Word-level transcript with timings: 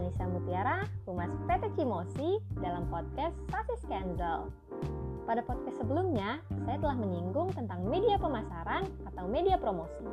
Anissa 0.00 0.24
Mutiara, 0.24 0.88
Humas 1.04 1.28
PT 1.44 1.76
Cimosi 1.76 2.40
dalam 2.56 2.88
podcast 2.88 3.36
Sasi 3.52 3.76
Skandal. 3.84 4.48
Pada 5.28 5.44
podcast 5.44 5.76
sebelumnya, 5.76 6.40
saya 6.64 6.80
telah 6.80 6.96
menyinggung 6.96 7.52
tentang 7.52 7.84
media 7.84 8.16
pemasaran 8.16 8.88
atau 9.04 9.28
media 9.28 9.60
promosi. 9.60 10.08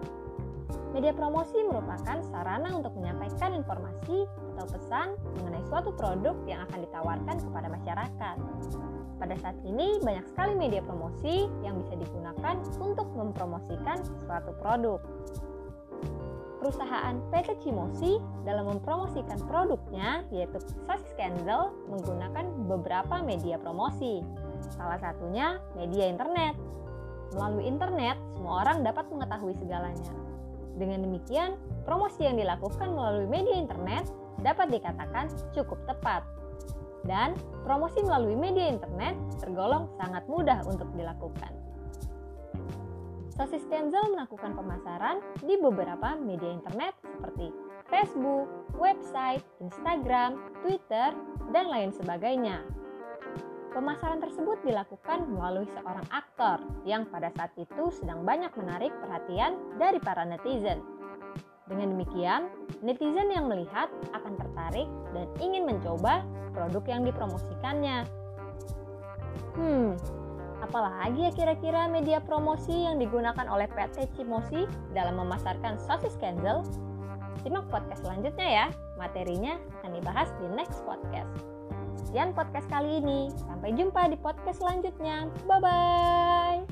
Media 0.91 1.15
promosi 1.15 1.55
merupakan 1.63 2.19
sarana 2.27 2.75
untuk 2.75 2.99
menyampaikan 2.99 3.55
informasi 3.55 4.27
atau 4.59 4.67
pesan 4.75 5.15
mengenai 5.39 5.63
suatu 5.71 5.95
produk 5.95 6.35
yang 6.43 6.67
akan 6.67 6.83
ditawarkan 6.83 7.37
kepada 7.39 7.67
masyarakat. 7.71 8.35
Pada 9.23 9.35
saat 9.39 9.55
ini, 9.63 10.03
banyak 10.03 10.27
sekali 10.27 10.51
media 10.59 10.83
promosi 10.83 11.47
yang 11.63 11.79
bisa 11.79 11.95
digunakan 11.95 12.59
untuk 12.83 13.07
mempromosikan 13.15 14.03
suatu 14.19 14.51
produk 14.59 14.99
perusahaan 16.57 17.15
PT 17.29 17.61
Cimosi 17.63 18.17
dalam 18.43 18.67
mempromosikan 18.67 19.37
produknya 19.45 20.25
yaitu 20.33 20.57
Sasis 20.85 21.13
Candle 21.15 21.73
menggunakan 21.87 22.45
beberapa 22.65 23.21
media 23.21 23.61
promosi. 23.61 24.25
Salah 24.73 24.97
satunya 24.97 25.61
media 25.77 26.09
internet. 26.09 26.57
Melalui 27.35 27.67
internet, 27.67 28.15
semua 28.39 28.63
orang 28.63 28.87
dapat 28.87 29.05
mengetahui 29.11 29.53
segalanya. 29.59 30.11
Dengan 30.77 31.03
demikian, 31.03 31.57
promosi 31.83 32.23
yang 32.23 32.37
dilakukan 32.39 32.87
melalui 32.93 33.27
media 33.27 33.57
internet 33.57 34.07
dapat 34.45 34.69
dikatakan 34.69 35.27
cukup 35.51 35.81
tepat. 35.89 36.23
Dan 37.03 37.35
promosi 37.63 38.03
melalui 38.03 38.35
media 38.35 38.67
internet 38.71 39.15
tergolong 39.39 39.91
sangat 39.99 40.23
mudah 40.27 40.63
untuk 40.67 40.87
dilakukan. 40.95 41.66
Sosis 43.37 43.69
Kenzel 43.69 44.17
melakukan 44.17 44.57
pemasaran 44.57 45.21
di 45.45 45.61
beberapa 45.61 46.17
media 46.17 46.57
internet 46.57 46.97
seperti 47.05 47.53
Facebook, 47.85 48.49
website, 48.73 49.45
Instagram, 49.61 50.41
Twitter, 50.65 51.13
dan 51.53 51.69
lain 51.69 51.93
sebagainya. 51.93 52.65
Pemasaran 53.77 54.17
tersebut 54.25 54.57
dilakukan 54.65 55.29
melalui 55.29 55.69
seorang 55.69 56.01
aktor 56.09 56.65
yang 56.81 57.05
pada 57.13 57.29
saat 57.37 57.53
itu 57.61 57.93
sedang 57.93 58.25
banyak 58.25 58.49
menarik 58.57 58.89
perhatian 59.05 59.53
dari 59.77 60.01
para 60.01 60.25
netizen. 60.25 60.81
Dengan 61.69 61.93
demikian, 61.93 62.49
netizen 62.81 63.29
yang 63.29 63.45
melihat 63.45 63.93
akan 64.17 64.33
tertarik 64.33 64.89
dan 65.13 65.29
ingin 65.37 65.69
mencoba 65.69 66.25
produk 66.57 66.83
yang 66.89 67.05
dipromosikannya. 67.05 68.01
Hmm, 69.53 69.93
Apalagi 70.67 71.23
ya 71.23 71.31
kira-kira 71.31 71.87
media 71.87 72.19
promosi 72.19 72.83
yang 72.83 72.99
digunakan 72.99 73.47
oleh 73.47 73.71
PT 73.71 74.11
Cimosi 74.19 74.67
dalam 74.91 75.15
memasarkan 75.15 75.79
sosis 75.79 76.19
Kenzel? 76.19 76.67
Simak 77.39 77.71
podcast 77.71 78.03
selanjutnya 78.03 78.47
ya, 78.47 78.67
materinya 78.99 79.55
akan 79.79 79.91
dibahas 79.95 80.27
di 80.43 80.51
next 80.51 80.83
podcast. 80.83 81.31
Sekian 81.95 82.35
podcast 82.35 82.67
kali 82.67 82.99
ini, 82.99 83.31
sampai 83.47 83.71
jumpa 83.79 84.11
di 84.11 84.19
podcast 84.19 84.59
selanjutnya. 84.59 85.31
Bye-bye! 85.47 86.67